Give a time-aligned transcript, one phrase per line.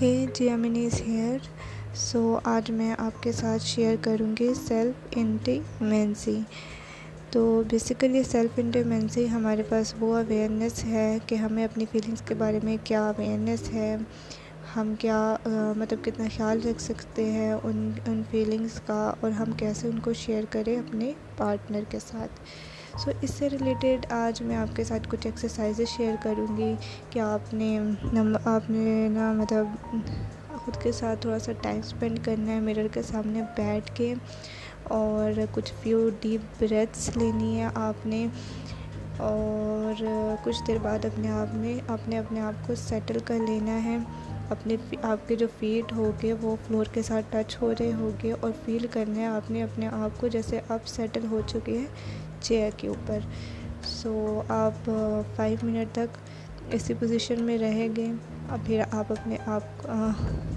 [0.00, 1.38] ہے جی is here
[1.98, 6.38] so آج میں آپ کے ساتھ شیئر کروں گی سیلف انٹیمنسی
[7.32, 7.40] تو
[7.70, 12.76] بیسیکلی سیلف انٹیمنسی ہمارے پاس وہ اویئرنیس ہے کہ ہمیں اپنی فیلنگس کے بارے میں
[12.84, 13.94] کیا اویئرنیس ہے،
[14.76, 15.18] ہم کیا
[15.76, 20.12] مطلب کتنا خیال رکھ سکتے ہیں ان ان فیلنگس کا اور ہم کیسے ان کو
[20.16, 22.40] شیئر کریں اپنے پارٹنر کے ساتھ.
[22.94, 26.74] سو اس سے ریلیٹڈ آج میں آپ کے ساتھ کچھ ایکسرسائزز شیئر کروں گی
[27.10, 27.78] کہ آپ نے
[28.46, 29.66] آپ نے نا مطلب
[30.56, 34.12] خود کے ساتھ تھوڑا سا ٹائم اسپینڈ کرنا ہے میرر کے سامنے بیٹھ کے
[34.90, 38.26] اور کچھ فیو ڈیپ بریتھس لینی ہے آپ نے
[39.20, 40.02] اور
[40.44, 43.96] کچھ دیر بعد اپنے آپ میں اپنے اپنے آپ کو سیٹل کر لینا ہے۔
[44.50, 48.50] اپنے آپ کے جو فیٹ ہوگے وہ فلور کے ساتھ ٹچ ہو رہے ہوگے اور
[48.64, 51.86] فیل کرنا ہے آپ نے اپنے آپ کو جیسے آپ سیٹل ہو چکے ہیں۔
[52.40, 53.18] چیئر کے اوپر۔
[53.82, 54.90] سو آپ
[55.36, 56.18] فائیو منٹ تک
[56.72, 58.12] اسی پوزیشن میں رہیں گے۔
[58.48, 59.86] اور پھر آپ اپنے آپ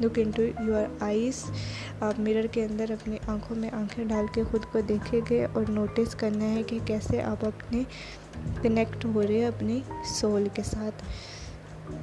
[0.00, 1.44] لک انٹو یور آئیز
[2.00, 5.64] آپ میرر کے اندر اپنی آنکھوں میں آنکھیں ڈال کے خود کو دیکھیں گے اور
[5.68, 7.82] نوٹس کرنا ہے کہ کیسے آپ اپنے
[8.62, 9.80] کنیکٹ ہو رہے ہیں اپنی
[10.14, 11.04] سول کے ساتھ۔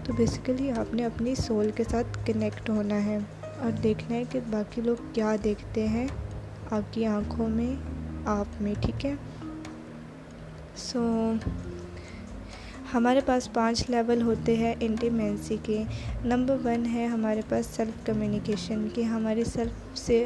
[0.03, 4.39] تو بیسیکلی آپ نے اپنی سول کے ساتھ کنیکٹ ہونا ہے۔ اور دیکھنا ہے کہ
[4.49, 6.07] باقی لوگ کیا دیکھتے ہیں۔
[6.71, 7.75] آپ کی آنکھوں میں،
[8.25, 9.15] آپ میں، ٹھیک ہے؟
[10.77, 11.01] سو
[12.93, 15.83] ہمارے پاس پانچ لیول ہوتے ہیں انٹیمنسی کے.
[16.23, 20.23] نمبر ون ہے ہمارے پاس سیلف کمیونیکیشن کہ ہماری سیلف سے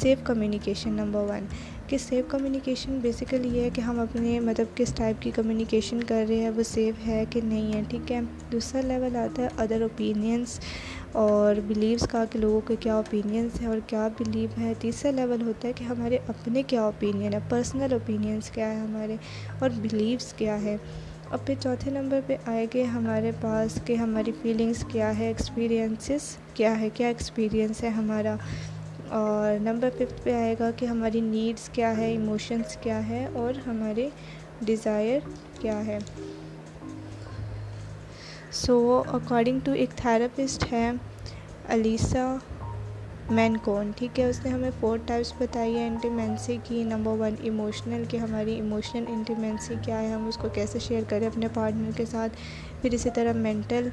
[0.00, 1.46] سیف کمیونیکیشن نمبر ون
[1.86, 6.24] کہ سیف کمیونیکیشن بیسیکلی یہ ہے کہ ہم اپنے مطلب کس ٹائپ کی کمیونیکیشن کر
[6.28, 8.20] رہے ہیں، وہ سیف ہے کہ نہیں ہے، ٹھیک ہے؟
[8.52, 10.58] دوسرا لیول آتا ہے ادر اوپینینس
[11.14, 15.42] اور بلیوس کا کہ لوگوں کے کیا اوپینینس ہیں اور کیا بلیو ہے۔ تیسرا لیول
[15.42, 19.16] ہوتا ہے کہ ہمارے اپنے کیا اوپینین ہے پرسنل اوپینینس کیا ہے ہمارے
[19.58, 20.76] اور بلیوس کیا ہے
[21.28, 26.24] اور پھر چوتھے نمبر پہ آئے گے ہمارے پاس کہ ہماری فیلنگس کیا ہے ایکسپیرینسز
[26.54, 28.34] کیا ہے کیا ایکسپیرینس ہے ہمارا؟
[29.10, 33.68] اور نمبر ففتھ پہ آئے گا کہ ہماری نیڈس کیا ہے ایموشنس کیا ہے اور
[33.68, 34.08] ہمارے
[34.60, 35.18] ڈیزائر
[35.60, 35.98] کیا ہے۔
[38.52, 40.90] سو اکارڈنگ ٹو ایک تھراپسٹ ہے
[41.68, 42.36] علیسا
[43.30, 47.34] مین کون ٹھیک ہے؟ اس نے ہمیں فور ٹائپس بتائی ہے انٹیمنسی کی نمبر ون
[47.40, 51.90] ایموشنل کہ ہماری ایموشنل انٹیمنسی کیا ہے، ہم اس کو کیسے شیئر کریں اپنے پارٹنر
[51.96, 52.36] کے ساتھ،
[52.82, 53.88] پھر اسی طرح مینٹل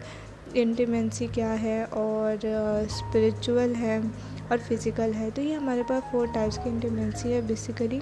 [0.54, 4.00] انٹیمنسی کیا ہے اور اسپریچول ہے
[4.48, 8.00] اور فزیکل ہے، تو یہ ہمارے پاس فور ٹائپس کی انٹیمنسی ہے بیسیکلی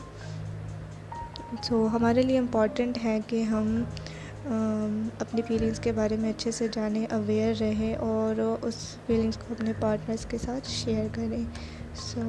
[1.64, 3.84] سو ہمارے لیے امپورٹنٹ ہے کہ ہم
[5.20, 8.76] اپنی فیلنگس کے بارے میں اچھے سے جانیں اویئر رہیں اور اس
[9.06, 11.44] فیلنگس کو اپنے پارٹنرس کے ساتھ شیئر کریں.
[12.04, 12.22] سو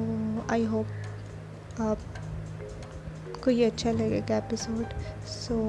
[0.47, 4.93] آئی ہوپ آپ کو یہ اچھا لگے گا ایپیسوڈ
[5.27, 5.59] سو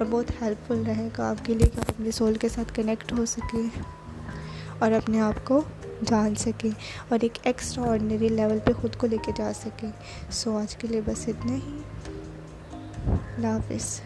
[0.00, 2.74] اور بہت ہیلپ فل رہے گا آپ کے لیے کہ آپ اپنے سول کے ساتھ
[2.74, 3.80] کنیکٹ ہو سکیں
[4.78, 5.60] اور اپنے آپ کو
[6.06, 6.70] جان سکیں
[7.08, 9.90] اور ایک ایکسٹرا آرڈنری لیول پہ خود کو لے کے جا سکیں۔
[10.30, 11.78] سو آج کے لیے بس اتنا ہی۔
[13.12, 14.00] اللہ حافظ۔